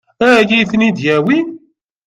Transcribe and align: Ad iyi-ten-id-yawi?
Ad 0.39 0.49
iyi-ten-id-yawi? 0.51 1.37